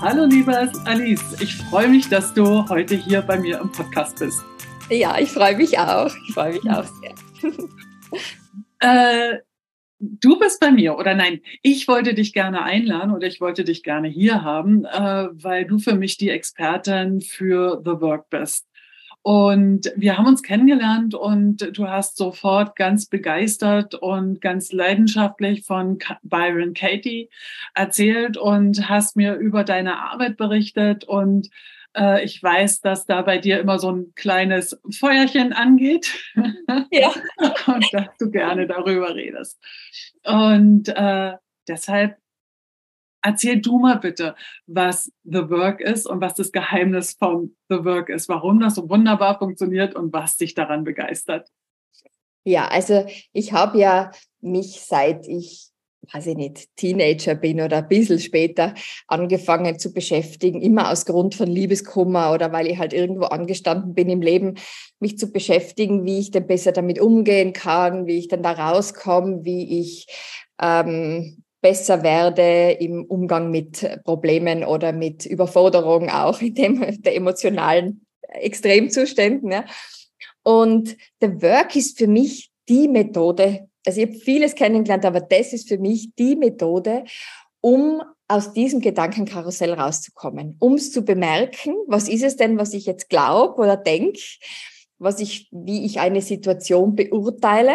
[0.00, 4.44] Hallo liebe Alice, ich freue mich, dass du heute hier bei mir im Podcast bist.
[4.90, 6.14] Ja, ich freue mich auch.
[6.28, 7.14] Ich freue mich auch sehr.
[8.78, 9.38] äh,
[9.98, 13.82] du bist bei mir oder nein, ich wollte dich gerne einladen oder ich wollte dich
[13.82, 18.67] gerne hier haben, äh, weil du für mich die Expertin für The Work bist.
[19.22, 25.98] Und wir haben uns kennengelernt und du hast sofort ganz begeistert und ganz leidenschaftlich von
[26.22, 27.28] Byron Katie
[27.74, 31.50] erzählt und hast mir über deine Arbeit berichtet und
[31.96, 36.14] äh, ich weiß, dass da bei dir immer so ein kleines Feuerchen angeht.
[36.90, 37.12] Ja.
[37.66, 39.58] und dass du gerne darüber redest.
[40.24, 41.34] Und äh,
[41.66, 42.16] deshalb
[43.22, 48.10] Erzähl du mal bitte, was The Work ist und was das Geheimnis von The Work
[48.10, 51.48] ist, warum das so wunderbar funktioniert und was dich daran begeistert.
[52.44, 55.68] Ja, also ich habe ja mich seit ich,
[56.12, 58.72] weiß ich nicht, Teenager bin oder ein bisschen später
[59.08, 64.08] angefangen zu beschäftigen, immer aus Grund von Liebeskummer oder weil ich halt irgendwo angestanden bin
[64.08, 64.54] im Leben,
[65.00, 69.44] mich zu beschäftigen, wie ich denn besser damit umgehen kann, wie ich denn da rauskomme,
[69.44, 70.06] wie ich
[70.60, 78.06] ähm, besser werde im Umgang mit Problemen oder mit Überforderungen, auch in dem der emotionalen
[78.28, 79.50] Extremzuständen.
[79.50, 79.64] Ja.
[80.42, 85.52] Und der Work ist für mich die Methode, also ich habe vieles kennengelernt, aber das
[85.52, 87.04] ist für mich die Methode,
[87.60, 92.84] um aus diesem Gedankenkarussell rauszukommen, um es zu bemerken, was ist es denn, was ich
[92.84, 94.20] jetzt glaube oder denke,
[94.98, 97.74] was ich, wie ich eine Situation beurteile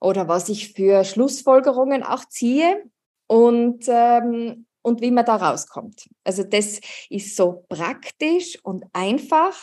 [0.00, 2.84] oder was ich für Schlussfolgerungen auch ziehe
[3.26, 6.08] und, ähm, und wie man da rauskommt.
[6.24, 6.80] Also das
[7.10, 9.56] ist so praktisch und einfach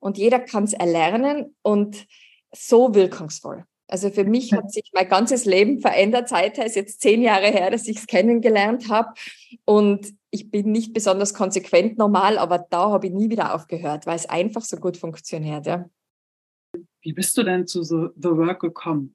[0.00, 2.06] und jeder kann es erlernen und
[2.52, 3.64] so wirkungsvoll.
[3.88, 6.28] Also für mich hat sich mein ganzes Leben verändert.
[6.28, 9.10] Seit es jetzt zehn Jahre her, dass ich es kennengelernt habe.
[9.64, 14.16] Und ich bin nicht besonders konsequent normal, aber da habe ich nie wieder aufgehört, weil
[14.16, 15.66] es einfach so gut funktioniert.
[15.66, 15.88] Ja.
[17.00, 19.14] Wie bist du denn zu The Work gekommen?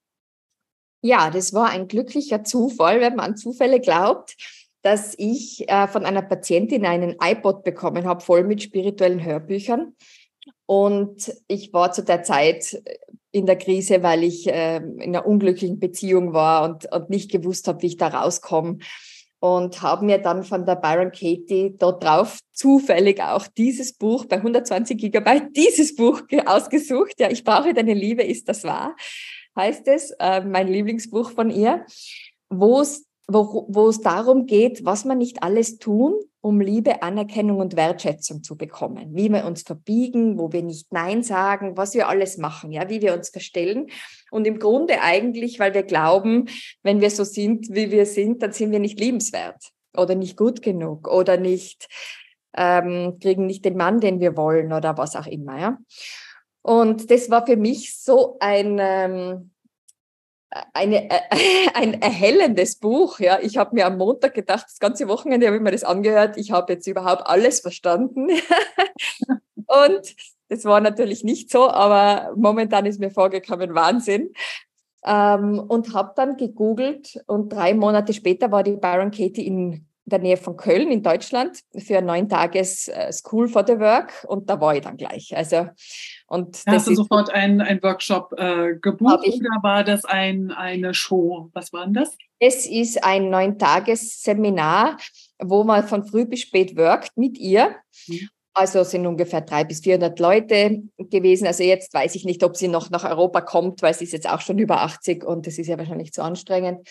[1.01, 4.35] Ja, das war ein glücklicher Zufall, wenn man an Zufälle glaubt,
[4.84, 9.95] dass ich äh, von einer Patientin einen iPod bekommen habe, voll mit spirituellen Hörbüchern.
[10.66, 12.81] Und ich war zu der Zeit
[13.31, 17.67] in der Krise, weil ich äh, in einer unglücklichen Beziehung war und, und nicht gewusst
[17.67, 18.78] habe, wie ich da rauskomme.
[19.40, 24.35] Und habe mir dann von der Byron Katie dort drauf zufällig auch dieses Buch bei
[24.35, 27.19] 120 Gigabyte, dieses Buch ausgesucht.
[27.19, 28.95] Ja, ich brauche deine Liebe, ist das wahr?
[29.56, 31.85] Heißt es, äh, mein Lieblingsbuch von ihr,
[32.50, 33.06] wo es
[34.01, 39.16] darum geht, was man nicht alles tun, um Liebe, Anerkennung und Wertschätzung zu bekommen.
[39.16, 43.01] Wie wir uns verbiegen, wo wir nicht Nein sagen, was wir alles machen, ja, wie
[43.01, 43.88] wir uns verstellen.
[44.31, 46.45] Und im Grunde eigentlich, weil wir glauben,
[46.81, 50.63] wenn wir so sind, wie wir sind, dann sind wir nicht liebenswert oder nicht gut
[50.63, 51.88] genug oder nicht,
[52.57, 55.78] ähm, kriegen nicht den Mann, den wir wollen oder was auch immer, ja.
[56.61, 59.51] Und das war für mich so ein, ähm,
[60.73, 61.19] eine, äh,
[61.73, 63.19] ein erhellendes Buch.
[63.19, 66.38] Ja, ich habe mir am Montag gedacht, das ganze Wochenende habe ich mir das angehört.
[66.38, 68.29] Ich habe jetzt überhaupt alles verstanden.
[69.55, 70.16] und
[70.49, 74.33] das war natürlich nicht so, aber momentan ist mir vorgekommen Wahnsinn.
[75.03, 80.19] Ähm, und habe dann gegoogelt und drei Monate später war die Byron Katie in der
[80.19, 84.49] Nähe von Köln in Deutschland für ein neun Tages äh, School for the Work und
[84.49, 85.35] da war ich dann gleich.
[85.35, 85.69] Also
[86.31, 91.50] und Hast du sofort einen, einen Workshop äh, gebucht oder war das ein, eine Show?
[91.52, 92.18] Was war denn das?
[92.40, 94.96] Es ist ein neun Tages Seminar,
[95.40, 97.75] wo man von früh bis spät workt mit ihr.
[98.08, 98.30] Mhm.
[98.53, 101.47] Also sind ungefähr drei bis 400 Leute gewesen.
[101.47, 104.30] Also jetzt weiß ich nicht, ob sie noch nach Europa kommt, weil sie ist jetzt
[104.30, 106.88] auch schon über 80 und das ist ja wahrscheinlich zu anstrengend.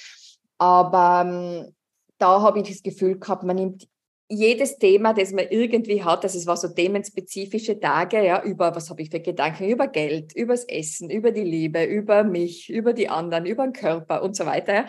[0.58, 1.74] Aber ähm,
[2.18, 3.88] da habe ich das Gefühl gehabt, man nimmt
[4.30, 8.88] jedes Thema, das man irgendwie hat, also es war so themenspezifische Tage, ja, über was
[8.88, 13.08] habe ich für Gedanken, über Geld, übers Essen, über die Liebe, über mich, über die
[13.08, 14.72] anderen, über den Körper und so weiter.
[14.74, 14.86] Ja.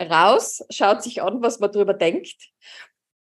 [0.00, 2.36] Raus, schaut sich an, was man darüber denkt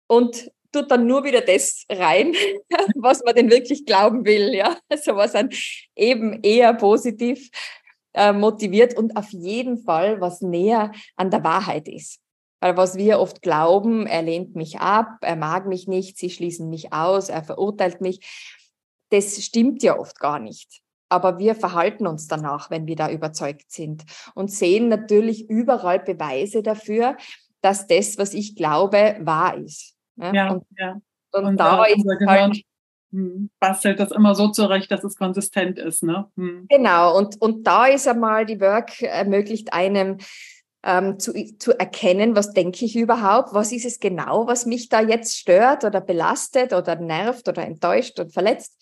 [0.07, 2.33] und tut dann nur wieder das rein,
[2.95, 4.79] was man denn wirklich glauben will, ja.
[4.89, 5.51] Also was dann
[5.97, 7.51] eben eher positiv
[8.15, 12.21] äh, motiviert und auf jeden Fall was näher an der Wahrheit ist.
[12.67, 16.69] Weil was wir oft glauben, er lehnt mich ab, er mag mich nicht, sie schließen
[16.69, 18.19] mich aus, er verurteilt mich,
[19.11, 20.81] das stimmt ja oft gar nicht.
[21.09, 24.03] Aber wir verhalten uns danach, wenn wir da überzeugt sind
[24.35, 27.17] und sehen natürlich überall Beweise dafür,
[27.61, 29.95] dass das, was ich glaube, wahr ist.
[30.17, 30.33] Ne?
[30.35, 31.01] Ja, und, ja.
[31.31, 32.65] Und, und da ist halt,
[33.13, 36.03] hm, bastelt das immer so zurecht, dass es konsistent ist.
[36.03, 36.29] Ne?
[36.37, 36.67] Hm.
[36.69, 40.19] Genau, und, und da ist einmal die Work ermöglicht einem,
[40.87, 45.01] ähm, zu, zu erkennen, was denke ich überhaupt, was ist es genau, was mich da
[45.01, 48.73] jetzt stört oder belastet oder nervt oder enttäuscht und verletzt.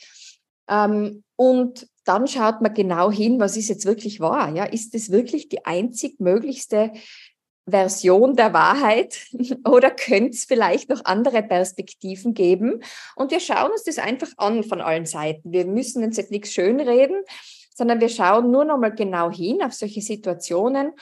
[0.68, 4.54] Ähm, und dann schaut man genau hin, was ist jetzt wirklich wahr.
[4.54, 4.64] Ja?
[4.64, 6.92] Ist es wirklich die einzig möglichste
[7.66, 9.26] Version der Wahrheit
[9.66, 12.82] oder könnte es vielleicht noch andere Perspektiven geben?
[13.16, 15.52] Und wir schauen uns das einfach an von allen Seiten.
[15.52, 17.22] Wir müssen uns jetzt nichts schönreden,
[17.74, 20.92] sondern wir schauen nur noch mal genau hin auf solche Situationen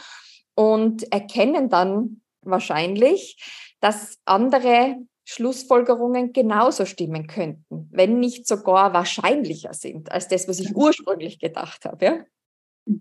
[0.54, 3.37] und erkennen dann wahrscheinlich,
[3.81, 10.75] dass andere Schlussfolgerungen genauso stimmen könnten, wenn nicht sogar wahrscheinlicher sind als das, was ich
[10.75, 12.04] ursprünglich gedacht habe.
[12.04, 12.25] Ja?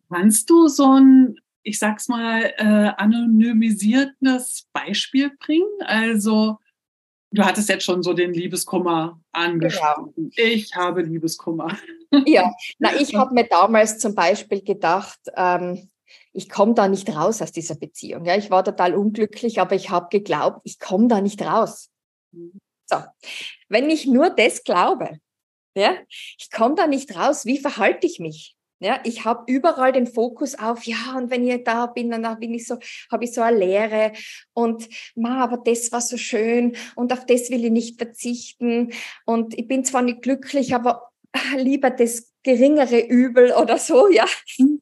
[0.09, 5.67] Kannst du so ein, ich sag's mal, äh, anonymisiertes Beispiel bringen?
[5.81, 6.57] Also,
[7.31, 10.13] du hattest jetzt schon so den Liebeskummer angesprochen.
[10.15, 10.29] Genau.
[10.35, 11.77] Ich habe Liebeskummer.
[12.25, 15.89] Ja, na, ich habe mir damals zum Beispiel gedacht, ähm,
[16.33, 18.25] ich komme da nicht raus aus dieser Beziehung.
[18.25, 21.89] Ja, ich war total unglücklich, aber ich habe geglaubt, ich komme da nicht raus.
[22.85, 22.97] So,
[23.69, 25.19] wenn ich nur das glaube,
[25.75, 25.95] ja,
[26.37, 28.55] ich komme da nicht raus, wie verhalte ich mich?
[28.83, 32.55] Ja, ich habe überall den Fokus auf, ja, und wenn ich da bin, dann bin
[32.55, 32.79] ich so,
[33.11, 34.11] habe ich so eine Leere
[34.53, 38.91] und ma, aber das war so schön und auf das will ich nicht verzichten
[39.25, 41.11] und ich bin zwar nicht glücklich, aber
[41.55, 44.25] lieber das geringere Übel oder so, ja.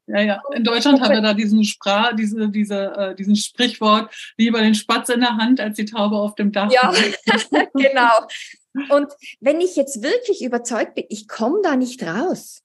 [0.08, 0.42] Ja, ja.
[0.54, 5.10] In Deutschland haben wir da diesen Sprach, diese, diese, äh, diesen Sprichwort, lieber den Spatz
[5.10, 6.72] in der Hand als die Taube auf dem Dach.
[6.72, 6.94] Ja,
[7.74, 8.96] genau.
[8.96, 12.62] Und wenn ich jetzt wirklich überzeugt bin, ich komme da nicht raus,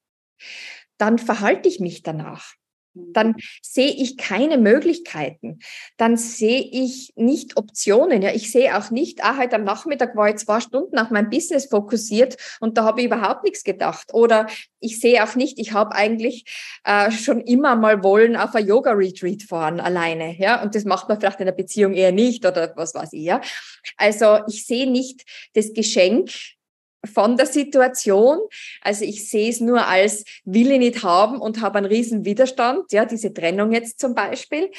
[0.99, 2.55] dann verhalte ich mich danach
[2.95, 5.59] dann sehe ich keine Möglichkeiten.
[5.97, 8.23] Dann sehe ich nicht Optionen.
[8.23, 11.31] Ja, ich sehe auch nicht, ah, heute am Nachmittag war ich zwei Stunden auf mein
[11.31, 14.15] Business fokussiert und da habe ich überhaupt nichts gedacht.
[14.15, 14.47] Oder
[14.81, 16.45] ich sehe auch nicht, ich habe eigentlich
[16.85, 20.37] äh, schon immer mal wollen auf ein Yoga-Retreat fahren alleine.
[20.39, 23.25] Ja, und das macht man vielleicht in der Beziehung eher nicht oder was weiß ich.
[23.25, 23.41] Ja,
[23.97, 25.25] also ich sehe nicht
[25.55, 26.31] das Geschenk
[27.05, 28.39] von der Situation.
[28.81, 32.93] Also ich sehe es nur als will ich nicht haben und habe einen riesen Widerstand,
[32.93, 34.71] ja, diese Trennung jetzt zum Beispiel.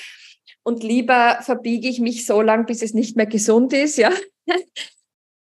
[0.68, 4.12] Und lieber verbiege ich mich so lang, bis es nicht mehr gesund ist, ja.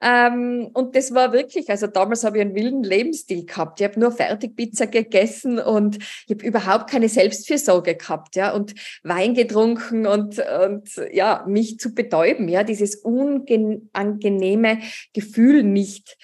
[0.02, 3.82] ähm, und das war wirklich, also damals habe ich einen wilden Lebensstil gehabt.
[3.82, 9.34] Ich habe nur Fertigpizza gegessen und ich habe überhaupt keine Selbstfürsorge gehabt, ja, und Wein
[9.34, 14.82] getrunken und, und ja, mich zu betäuben, ja, dieses unangenehme
[15.14, 16.16] Gefühl nicht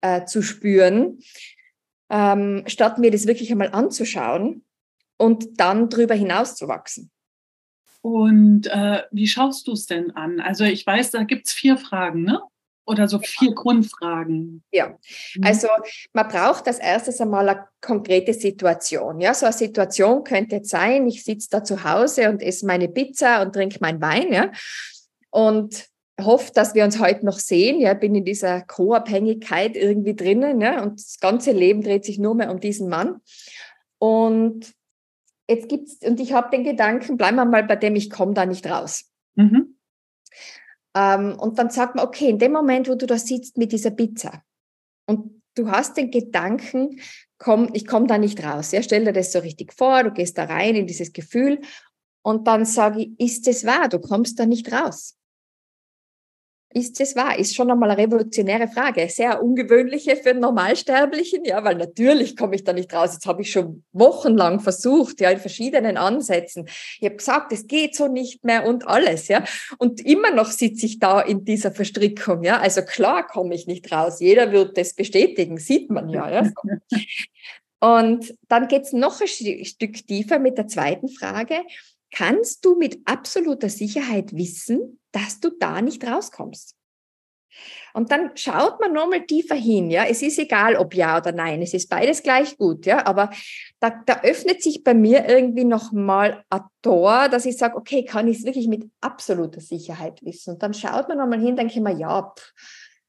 [0.00, 1.18] äh, zu spüren,
[2.10, 4.64] ähm, statt mir das wirklich einmal anzuschauen
[5.16, 7.10] und dann darüber hinaus zu wachsen.
[8.00, 10.40] Und äh, wie schaust du es denn an?
[10.40, 12.40] Also ich weiß, da gibt es vier Fragen, ne?
[12.86, 14.62] Oder so vier Grundfragen.
[14.72, 14.96] Ja,
[15.34, 15.44] mhm.
[15.44, 15.68] also
[16.14, 19.20] man braucht als erstes einmal eine konkrete Situation.
[19.20, 22.88] Ja, so eine Situation könnte jetzt sein, ich sitze da zu Hause und esse meine
[22.88, 24.52] Pizza und trinke meinen Wein, ja.
[25.28, 25.88] Und
[26.20, 27.80] hoffe, dass wir uns heute noch sehen.
[27.80, 32.34] Ja, bin in dieser Co-Abhängigkeit irgendwie drinnen ja, und das ganze Leben dreht sich nur
[32.34, 33.20] mehr um diesen Mann.
[33.98, 34.72] Und
[35.48, 38.46] jetzt gibt's, und ich habe den Gedanken, bleiben wir mal bei dem, ich komme da
[38.46, 39.04] nicht raus.
[39.34, 39.78] Mhm.
[40.94, 43.90] Ähm, und dann sagt man, okay, in dem Moment, wo du da sitzt mit dieser
[43.90, 44.42] Pizza
[45.06, 47.00] und du hast den Gedanken,
[47.38, 48.72] komm, ich komme da nicht raus.
[48.72, 51.60] Ja, stell dir das so richtig vor, du gehst da rein in dieses Gefühl
[52.22, 55.17] und dann sage ich, ist es wahr, du kommst da nicht raus.
[56.74, 57.38] Ist es wahr?
[57.38, 59.08] Ist schon einmal eine revolutionäre Frage.
[59.08, 63.14] Sehr ungewöhnliche für einen Normalsterblichen, ja, weil natürlich komme ich da nicht raus.
[63.14, 66.68] Jetzt habe ich schon wochenlang versucht, ja, in verschiedenen Ansätzen.
[67.00, 69.44] Ich habe gesagt, es geht so nicht mehr und alles, ja.
[69.78, 72.60] Und immer noch sitze ich da in dieser Verstrickung, ja.
[72.60, 74.20] Also klar komme ich nicht raus.
[74.20, 76.50] Jeder wird das bestätigen, sieht man ja, ja.
[77.80, 79.28] Und dann geht es noch ein
[79.64, 81.60] Stück tiefer mit der zweiten Frage.
[82.10, 86.74] Kannst du mit absoluter Sicherheit wissen, dass du da nicht rauskommst.
[87.94, 90.04] Und dann schaut man nochmal tiefer hin, ja.
[90.04, 93.04] Es ist egal, ob ja oder nein, es ist beides gleich gut, ja.
[93.06, 93.30] Aber
[93.80, 98.28] da, da öffnet sich bei mir irgendwie nochmal ein Tor, dass ich sage, okay, kann
[98.28, 100.54] ich es wirklich mit absoluter Sicherheit wissen?
[100.54, 102.52] Und dann schaut man nochmal hin, denke ich mir, ja, pff,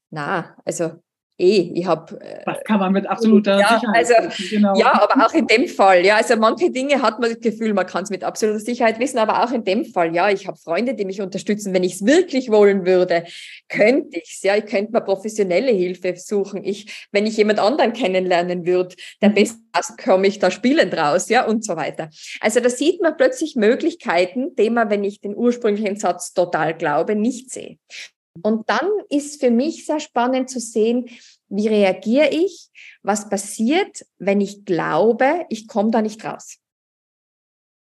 [0.10, 0.94] na, also
[1.40, 2.20] eh, ich habe.
[2.22, 4.78] Äh, das kann man mit absoluter ja, Sicherheit also, wissen, genau.
[4.78, 6.18] Ja, aber auch in dem Fall, ja.
[6.18, 9.44] Also manche Dinge hat man das Gefühl, man kann es mit absoluter Sicherheit wissen, aber
[9.44, 11.74] auch in dem Fall, ja, ich habe Freunde, die mich unterstützen.
[11.74, 13.24] Wenn ich es wirklich wollen würde,
[13.70, 14.56] könnte ich es, ja.
[14.56, 16.64] Ich könnte mal professionelle Hilfe suchen.
[16.64, 19.36] Ich, wenn ich jemand anderen kennenlernen würde, der mhm.
[19.36, 19.64] besten
[20.04, 22.10] komme ich da spielend raus, ja, und so weiter.
[22.42, 27.16] Also da sieht man plötzlich Möglichkeiten, die man, wenn ich den ursprünglichen Satz total glaube,
[27.16, 27.78] nicht sehe.
[28.42, 31.10] Und dann ist für mich sehr spannend zu sehen,
[31.48, 32.70] wie reagiere ich,
[33.02, 36.58] was passiert, wenn ich glaube, ich komme da nicht raus.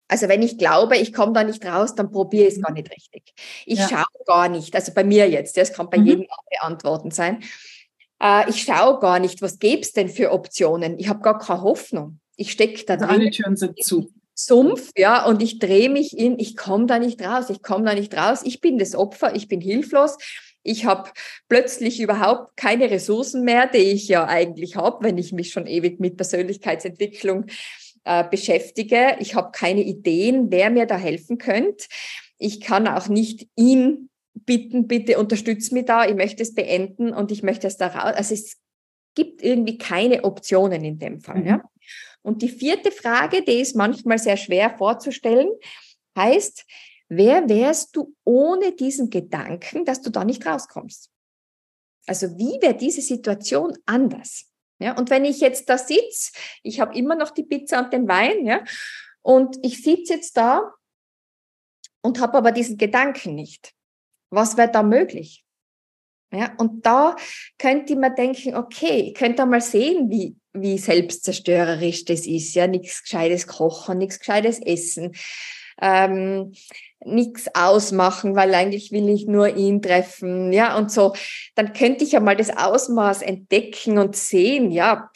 [0.07, 2.89] Also wenn ich glaube, ich komme da nicht raus, dann probiere ich es gar nicht
[2.89, 3.31] richtig.
[3.65, 3.87] Ich ja.
[3.87, 6.05] schaue gar nicht, also bei mir jetzt, das kann bei mhm.
[6.05, 7.43] jedem andere Antworten sein.
[8.21, 10.97] Äh, ich schaue gar nicht, was gäbe es denn für Optionen?
[10.97, 12.19] Ich habe gar keine Hoffnung.
[12.35, 13.21] Ich stecke da also drin.
[13.21, 14.11] Alle Türen sind zu.
[14.45, 17.93] Sumpf, ja, und ich drehe mich in, ich komme da nicht raus, ich komme da
[17.93, 20.17] nicht raus, ich bin das Opfer, ich bin hilflos,
[20.63, 21.09] ich habe
[21.49, 25.99] plötzlich überhaupt keine Ressourcen mehr, die ich ja eigentlich habe, wenn ich mich schon ewig
[25.99, 27.47] mit Persönlichkeitsentwicklung
[28.05, 29.17] äh, beschäftige.
[29.19, 31.85] Ich habe keine Ideen, wer mir da helfen könnte.
[32.37, 37.31] Ich kann auch nicht ihn bitten, bitte unterstütz mich da, ich möchte es beenden und
[37.31, 38.13] ich möchte es da raus.
[38.15, 38.57] Also es
[39.15, 41.39] gibt irgendwie keine Optionen in dem Fall.
[41.39, 41.47] Mhm.
[41.47, 41.68] Ja?
[42.21, 45.49] Und die vierte Frage, die ist manchmal sehr schwer vorzustellen,
[46.17, 46.65] heißt,
[47.07, 51.09] wer wärst du ohne diesen Gedanken, dass du da nicht rauskommst?
[52.07, 54.45] Also wie wäre diese Situation anders?
[54.79, 56.31] Ja, und wenn ich jetzt da sitze,
[56.63, 58.63] ich habe immer noch die Pizza und den Wein, ja,
[59.21, 60.73] und ich sitze jetzt da
[62.01, 63.73] und habe aber diesen Gedanken nicht.
[64.31, 65.45] Was wäre da möglich?
[66.31, 67.15] Ja, und da
[67.57, 72.53] könnte man denken, okay, ich könnte mal sehen, wie, wie selbstzerstörerisch das ist.
[72.55, 75.13] Ja, nichts Gescheites kochen, nichts Gescheites essen,
[75.81, 76.53] ähm,
[77.05, 80.51] nichts ausmachen, weil eigentlich will ich nur ihn treffen.
[80.51, 81.13] Ja, und so,
[81.55, 85.09] dann könnte ich ja mal das Ausmaß entdecken und sehen, ja,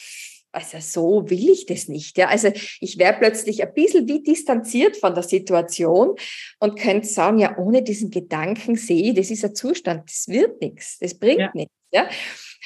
[0.54, 2.16] also so will ich das nicht.
[2.16, 2.48] Ja, also
[2.80, 6.14] ich wäre plötzlich ein bisschen wie distanziert von der Situation
[6.60, 10.60] und könnte sagen, ja, ohne diesen Gedanken sehe ich, das ist ein Zustand, das wird
[10.60, 11.50] nichts, das bringt ja.
[11.54, 11.74] nichts.
[11.92, 12.08] Ja,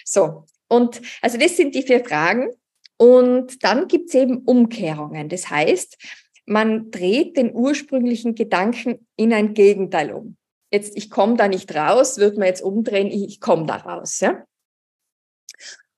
[0.04, 0.44] so.
[0.68, 2.50] Und also das sind die vier Fragen.
[2.96, 5.28] Und dann gibt es eben Umkehrungen.
[5.28, 5.96] Das heißt,
[6.46, 10.36] man dreht den ursprünglichen Gedanken in ein Gegenteil um.
[10.70, 14.20] Jetzt, ich komme da nicht raus, wird man jetzt umdrehen, ich komme da raus.
[14.20, 14.44] Ja?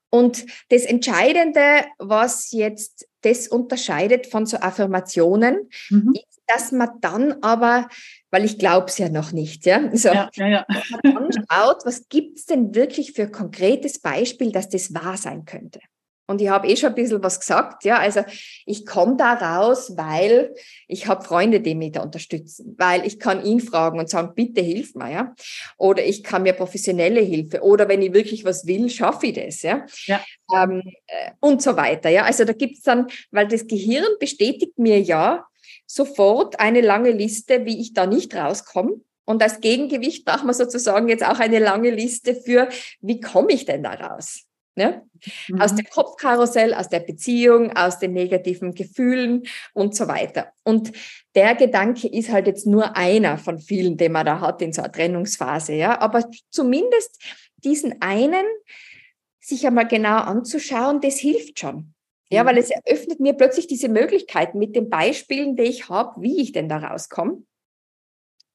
[0.09, 6.13] Und das Entscheidende, was jetzt das unterscheidet von so Affirmationen, mhm.
[6.13, 7.87] ist, dass man dann aber,
[8.31, 10.65] weil ich glaube es ja noch nicht, ja, so, ja, ja, ja.
[11.03, 15.79] man schaut, was gibt es denn wirklich für konkretes Beispiel, dass das wahr sein könnte.
[16.31, 17.99] Und ich habe eh schon ein bisschen was gesagt, ja.
[17.99, 18.23] Also
[18.65, 20.55] ich komme da raus, weil
[20.87, 24.61] ich habe Freunde, die mich da unterstützen, weil ich kann ihn fragen und sagen, bitte
[24.61, 25.35] hilf mir, ja.
[25.77, 27.61] Oder ich kann mir professionelle Hilfe.
[27.61, 29.85] Oder wenn ich wirklich was will, schaffe ich das, ja.
[30.05, 30.21] ja.
[30.55, 32.23] Ähm, äh, und so weiter, ja.
[32.23, 35.45] Also da gibt es dann, weil das Gehirn bestätigt mir ja
[35.93, 39.01] sofort eine lange Liste, wie ich da nicht rauskomme.
[39.25, 42.69] Und als Gegengewicht braucht man sozusagen jetzt auch eine lange Liste für,
[43.01, 44.45] wie komme ich denn da raus?
[44.75, 45.05] Ne?
[45.49, 45.61] Mhm.
[45.61, 49.43] Aus dem Kopfkarussell, aus der Beziehung, aus den negativen Gefühlen
[49.73, 50.53] und so weiter.
[50.63, 50.93] Und
[51.35, 54.81] der Gedanke ist halt jetzt nur einer von vielen, den man da hat in so
[54.81, 55.73] einer Trennungsphase.
[55.73, 55.99] Ja?
[55.99, 57.21] Aber zumindest
[57.57, 58.45] diesen einen
[59.39, 61.93] sich einmal genau anzuschauen, das hilft schon.
[62.31, 62.61] Ja, weil mhm.
[62.61, 66.69] es eröffnet mir plötzlich diese Möglichkeiten mit den Beispielen, die ich habe, wie ich denn
[66.69, 67.43] da rauskomme.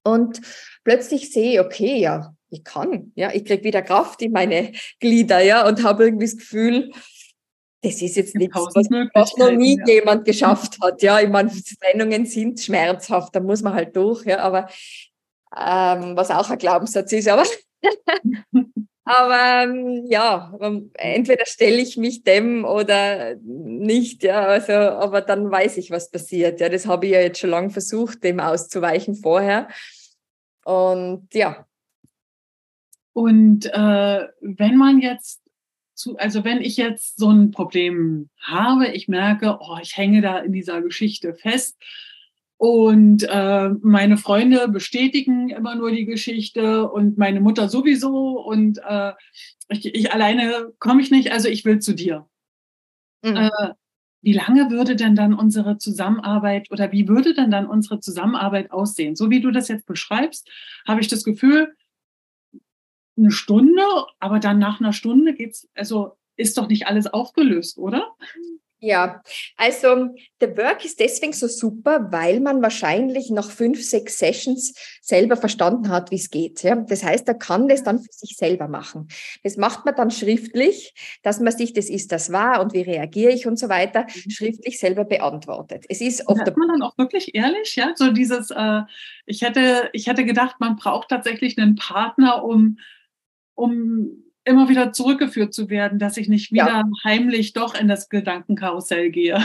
[0.03, 0.41] Und
[0.85, 5.41] plötzlich sehe ich, okay, ja, ich kann, ja, ich kriege wieder Kraft in meine Glieder,
[5.41, 6.93] ja, und habe irgendwie das Gefühl,
[7.83, 9.95] das ist jetzt nichts, was, was noch nie ja.
[9.95, 11.21] jemand geschafft hat, ja.
[11.21, 14.69] Ich meine, Trennungen sind schmerzhaft, da muss man halt durch, ja, aber
[15.55, 17.45] ähm, was auch ein Glaubenssatz ist, aber
[19.07, 25.51] aber ähm, ja, ähm, entweder stelle ich mich dem oder nicht, ja, also, aber dann
[25.51, 26.61] weiß ich, was passiert.
[26.61, 29.69] Ja, das habe ich ja jetzt schon lange versucht, dem auszuweichen vorher.
[30.65, 31.67] Und ja,
[33.13, 35.41] und äh, wenn man jetzt
[35.95, 40.41] zu, also wenn ich jetzt so ein Problem habe, ich merke, oh, ich hänge da
[40.41, 41.77] in dieser Geschichte fest
[42.59, 49.13] und äh, meine Freunde bestätigen immer nur die Geschichte und meine Mutter sowieso und äh,
[49.69, 52.27] ich, ich alleine komme ich nicht, also ich will zu dir.
[53.23, 53.37] Mhm.
[53.37, 53.75] Äh,
[54.23, 59.17] wie lange würde denn dann unsere Zusammenarbeit oder wie würde denn dann unsere Zusammenarbeit aussehen?
[59.17, 60.51] So wie du das jetzt beschreibst,
[60.87, 61.75] habe ich das Gefühl,
[63.19, 63.83] eine Stunde,
[64.19, 68.15] aber dann nach einer Stunde geht's, also ist doch nicht alles aufgelöst, oder?
[68.87, 69.21] Ja,
[69.57, 75.37] also der Work ist deswegen so super, weil man wahrscheinlich nach fünf, sechs Sessions selber
[75.37, 76.63] verstanden hat, wie es geht.
[76.63, 76.77] Ja?
[76.77, 79.09] Das heißt, er kann das dann für sich selber machen.
[79.43, 83.33] Das macht man dann schriftlich, dass man sich, das ist das wahr und wie reagiere
[83.33, 84.31] ich und so weiter, mhm.
[84.31, 85.85] schriftlich selber beantwortet.
[85.89, 88.83] Es ist oft man dann auch wirklich ehrlich, ja, so dieses, äh,
[89.27, 92.79] ich hätte, ich hätte gedacht, man braucht tatsächlich einen Partner, um
[93.57, 96.85] um immer wieder zurückgeführt zu werden, dass ich nicht wieder ja.
[97.05, 99.39] heimlich doch in das Gedankenkarussell gehe.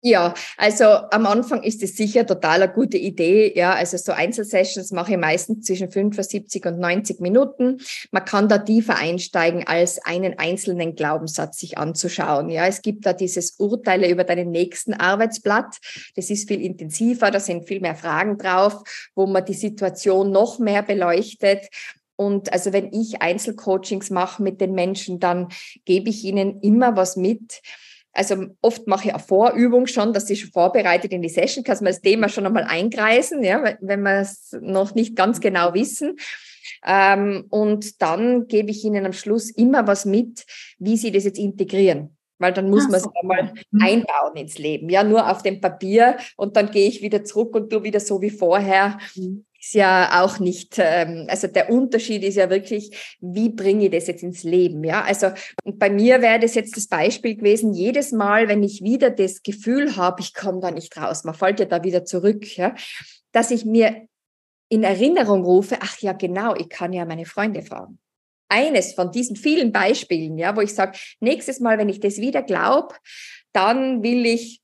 [0.00, 3.52] Ja, also am Anfang ist es sicher total eine gute Idee.
[3.56, 7.78] Ja, also so Einzelsessions mache ich meistens zwischen 75 und 90 Minuten.
[8.12, 12.48] Man kann da tiefer einsteigen, als einen einzelnen Glaubenssatz sich anzuschauen.
[12.48, 15.78] Ja, es gibt da dieses Urteile über deinen nächsten Arbeitsblatt.
[16.14, 17.32] Das ist viel intensiver.
[17.32, 18.84] Da sind viel mehr Fragen drauf,
[19.16, 21.66] wo man die Situation noch mehr beleuchtet.
[22.18, 25.48] Und also wenn ich Einzelcoachings mache mit den Menschen, dann
[25.84, 27.62] gebe ich ihnen immer was mit
[28.18, 31.76] also oft mache ich eine Vorübung schon, dass sie schon vorbereitet in die Session, kann
[31.76, 36.16] man das Thema schon einmal eingreisen, ja, wenn wir es noch nicht ganz genau wissen.
[36.84, 40.46] Ähm, und dann gebe ich ihnen am Schluss immer was mit,
[40.78, 42.16] wie sie das jetzt integrieren.
[42.40, 43.82] Weil dann muss man es einmal mhm.
[43.82, 44.88] einbauen ins Leben.
[44.88, 48.20] Ja, nur auf dem Papier und dann gehe ich wieder zurück und tu wieder so
[48.20, 48.98] wie vorher.
[49.14, 53.90] Mhm ist ja auch nicht, ähm, also der Unterschied ist ja wirklich, wie bringe ich
[53.90, 54.82] das jetzt ins Leben?
[54.82, 55.30] Ja, also
[55.64, 59.96] bei mir wäre das jetzt das Beispiel gewesen, jedes Mal, wenn ich wieder das Gefühl
[59.96, 62.74] habe, ich komme da nicht raus, man fällt ja da wieder zurück, ja,
[63.32, 64.06] dass ich mir
[64.70, 67.98] in Erinnerung rufe, ach ja, genau, ich kann ja meine Freunde fragen.
[68.48, 72.42] Eines von diesen vielen Beispielen, ja, wo ich sage, nächstes Mal, wenn ich das wieder
[72.42, 72.94] glaube,
[73.52, 74.62] dann will ich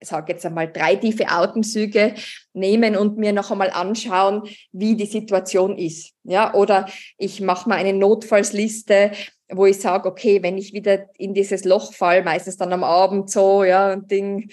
[0.00, 2.14] sage jetzt einmal, drei tiefe Atemzüge
[2.52, 6.12] nehmen und mir noch einmal anschauen, wie die Situation ist.
[6.24, 9.12] Ja, oder ich mache mal eine Notfallsliste,
[9.50, 13.30] wo ich sage, okay, wenn ich wieder in dieses Loch fall, meistens dann am Abend
[13.30, 14.50] so, ja, und Ding,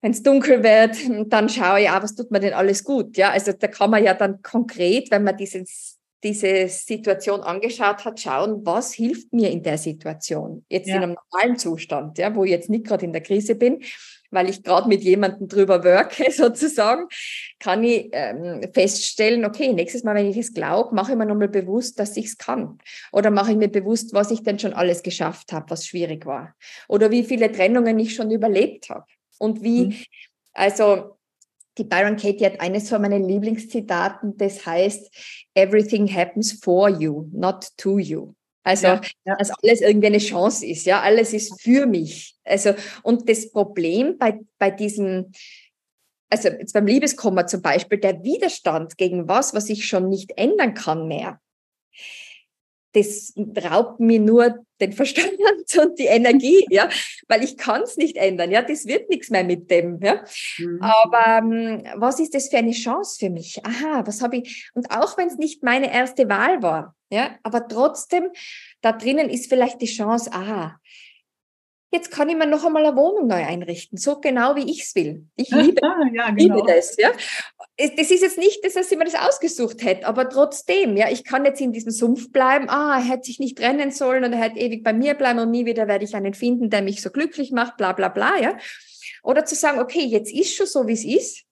[0.00, 0.96] wenn es dunkel wird,
[1.32, 3.16] dann schaue ich, ah, was tut mir denn alles gut?
[3.16, 8.20] Ja, also da kann man ja dann konkret, wenn man dieses diese Situation angeschaut hat,
[8.20, 10.96] schauen, was hilft mir in der Situation, jetzt ja.
[10.96, 13.82] in einem normalen Zustand, ja, wo ich jetzt nicht gerade in der Krise bin,
[14.32, 17.06] weil ich gerade mit jemandem drüber worke sozusagen,
[17.60, 21.48] kann ich ähm, feststellen, okay, nächstes Mal, wenn ich es glaube, mache ich mir nochmal
[21.48, 22.78] bewusst, dass ich es kann.
[23.12, 26.54] Oder mache ich mir bewusst, was ich denn schon alles geschafft habe, was schwierig war.
[26.88, 29.04] Oder wie viele Trennungen ich schon überlebt habe.
[29.38, 29.94] Und wie, mhm.
[30.52, 31.18] also
[31.78, 35.10] die Byron Katie hat eines von meinen Lieblingszitaten, das heißt,
[35.54, 38.34] everything happens for you, not to you.
[38.64, 39.36] Also, ja, ja.
[39.36, 42.36] dass alles irgendwie eine Chance ist, ja, alles ist für mich.
[42.44, 45.32] Also, und das Problem bei, bei diesem,
[46.30, 50.74] also jetzt beim Liebeskummer zum Beispiel, der Widerstand gegen was, was ich schon nicht ändern
[50.74, 51.40] kann mehr,
[52.92, 55.32] das raubt mir nur den Verstand
[55.80, 56.88] und die Energie, ja,
[57.28, 60.24] weil ich kann es nicht ändern, ja, das wird nichts mehr mit dem, ja.
[60.58, 60.80] Mhm.
[60.80, 63.64] Aber ähm, was ist das für eine Chance für mich?
[63.64, 64.70] Aha, was habe ich?
[64.74, 68.30] Und auch wenn es nicht meine erste Wahl war, ja, aber trotzdem
[68.82, 70.78] da drinnen ist vielleicht die Chance, aha,
[71.92, 74.94] jetzt kann ich mir noch einmal eine Wohnung neu einrichten, so genau wie ich es
[74.94, 75.26] will.
[75.36, 76.56] Ich liebe, ja, genau.
[76.56, 76.96] liebe das.
[76.96, 77.10] Ja.
[77.78, 81.44] Das ist jetzt nicht, dass ich mir das ausgesucht hätte, aber trotzdem, ja, ich kann
[81.46, 84.58] jetzt in diesem Sumpf bleiben, ah, er hätte sich nicht trennen sollen und er hätte
[84.58, 87.50] ewig bei mir bleiben und nie wieder werde ich einen finden, der mich so glücklich
[87.50, 88.58] macht, bla bla bla, ja.
[89.22, 91.44] Oder zu sagen, okay, jetzt ist schon so, wie es ist.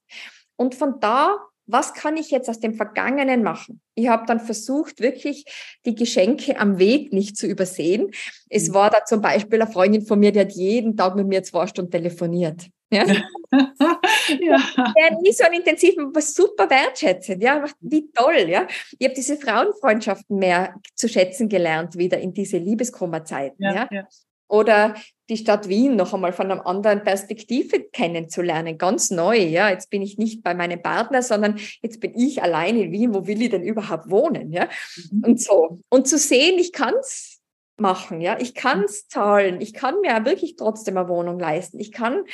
[0.57, 1.39] Und von da
[1.71, 3.81] was kann ich jetzt aus dem Vergangenen machen?
[3.95, 5.45] Ich habe dann versucht, wirklich
[5.85, 8.11] die Geschenke am Weg nicht zu übersehen.
[8.49, 8.73] Es mhm.
[8.73, 11.67] war da zum Beispiel eine Freundin von mir, die hat jeden Tag mit mir zwei
[11.67, 12.67] Stunden telefoniert.
[12.91, 13.05] Ja.
[13.05, 14.57] ja.
[14.97, 17.41] Der nie so einen intensiven, aber super wertschätzend.
[17.41, 18.49] Ja, wie toll.
[18.49, 18.67] Ja,
[18.99, 23.63] ich habe diese Frauenfreundschaften mehr zu schätzen gelernt wieder in diese Liebeskummerzeiten.
[23.63, 23.87] Ja, ja.
[23.91, 24.07] ja
[24.51, 24.95] oder
[25.29, 29.37] die Stadt Wien noch einmal von einer anderen Perspektive kennenzulernen, ganz neu.
[29.37, 33.13] Ja, jetzt bin ich nicht bei meinem Partner, sondern jetzt bin ich allein in Wien.
[33.13, 34.51] Wo will ich denn überhaupt wohnen?
[34.51, 34.67] Ja,
[35.09, 35.23] mhm.
[35.23, 35.79] und so.
[35.89, 37.39] Und zu sehen, ich kann es
[37.77, 38.19] machen.
[38.19, 39.61] Ja, ich kann es zahlen.
[39.61, 41.79] Ich kann mir wirklich trotzdem eine Wohnung leisten.
[41.79, 42.25] Ich kann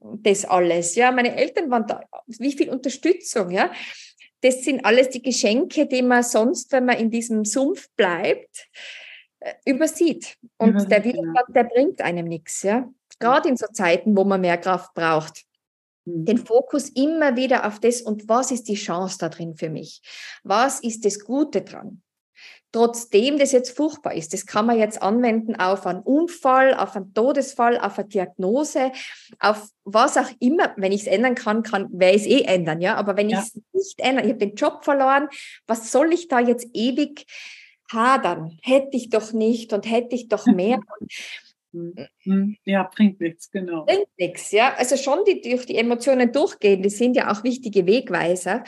[0.00, 0.94] das alles.
[0.94, 2.00] Ja, meine Eltern waren da.
[2.26, 3.50] Wie viel Unterstützung.
[3.50, 3.70] Ja,
[4.40, 8.68] das sind alles die Geschenke, die man sonst, wenn man in diesem Sumpf bleibt,
[9.40, 10.36] äh, übersieht.
[10.56, 12.62] Und ja, der Widerstand, der bringt einem nichts.
[12.62, 12.88] Ja?
[13.18, 15.44] Gerade in so Zeiten, wo man mehr Kraft braucht.
[16.04, 16.24] Mhm.
[16.24, 20.00] Den Fokus immer wieder auf das und was ist die Chance da drin für mich?
[20.44, 22.02] Was ist das Gute dran?
[22.70, 27.14] Trotzdem das jetzt furchtbar ist, das kann man jetzt anwenden auf einen Unfall, auf einen
[27.14, 28.92] Todesfall, auf eine Diagnose,
[29.38, 30.74] auf was auch immer.
[30.76, 32.96] Wenn ich es ändern kann, kann werde ich es eh ändern, ja.
[32.96, 33.38] Aber wenn ja.
[33.38, 35.28] ich es nicht ändern, ich habe den Job verloren,
[35.66, 37.24] was soll ich da jetzt ewig
[37.90, 40.80] hadern, hätte ich doch nicht und hätte ich doch mehr.
[41.72, 41.94] Hm.
[42.22, 42.56] Hm.
[42.64, 43.84] Ja, bringt nichts, genau.
[43.84, 44.74] Bringt nichts, ja.
[44.76, 48.64] Also schon die durch die Emotionen durchgehen, die sind ja auch wichtige Wegweiser.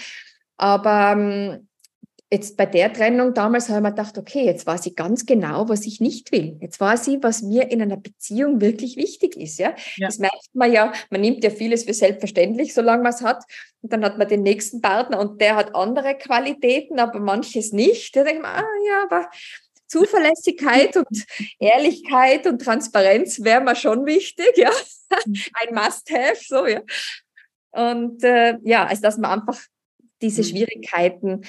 [0.59, 1.70] Aber ähm,
[2.33, 5.69] jetzt bei der Trennung damals habe ich mir gedacht, okay, jetzt weiß ich ganz genau,
[5.69, 6.57] was ich nicht will.
[6.61, 9.59] Jetzt weiß ich, was mir in einer Beziehung wirklich wichtig ist.
[9.59, 9.75] Ja?
[9.97, 10.07] ja.
[10.07, 13.43] Das merkt man ja, man nimmt ja vieles für selbstverständlich, solange man es hat.
[13.83, 18.15] Und dann hat man den nächsten Partner und der hat andere Qualitäten, aber manches nicht.
[18.15, 19.29] Da denkt man, ah ja, aber
[19.89, 21.27] Zuverlässigkeit und
[21.59, 24.71] Ehrlichkeit und Transparenz wäre mir schon wichtig, ja.
[25.27, 25.35] Mhm.
[25.55, 26.81] Ein Must-Have, so, ja.
[27.73, 29.61] Und äh, ja, also dass man einfach
[30.23, 30.47] diese mhm.
[30.47, 31.43] Schwierigkeiten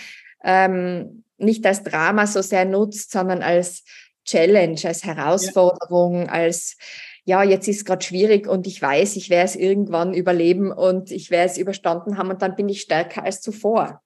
[0.43, 3.83] ähm, nicht als Drama so sehr nutzt, sondern als
[4.25, 6.31] Challenge, als Herausforderung, ja.
[6.31, 6.77] als
[7.23, 11.11] ja, jetzt ist es gerade schwierig und ich weiß, ich werde es irgendwann überleben und
[11.11, 14.01] ich werde es überstanden haben und dann bin ich stärker als zuvor.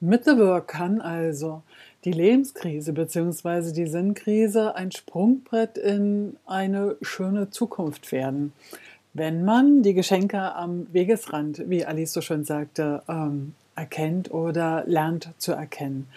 [0.00, 1.62] Mit The Work kann also
[2.04, 3.72] die Lebenskrise bzw.
[3.72, 8.52] die Sinnkrise ein Sprungbrett in eine schöne Zukunft werden.
[9.14, 15.30] Wenn man die Geschenke am Wegesrand, wie Alice so schön sagte, ähm, erkennt oder lernt
[15.38, 16.08] zu erkennen.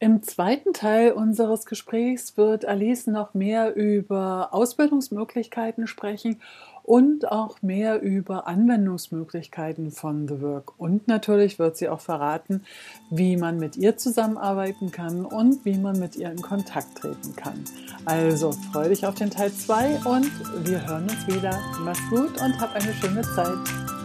[0.00, 6.40] Im zweiten Teil unseres Gesprächs wird Alice noch mehr über Ausbildungsmöglichkeiten sprechen
[6.82, 10.78] und auch mehr über Anwendungsmöglichkeiten von The Work.
[10.78, 12.64] Und natürlich wird sie auch verraten,
[13.08, 17.64] wie man mit ihr zusammenarbeiten kann und wie man mit ihr in Kontakt treten kann.
[18.04, 20.30] Also freue dich auf den Teil 2 und
[20.66, 21.58] wir hören uns wieder.
[21.82, 24.03] Mach's gut und hab eine schöne Zeit.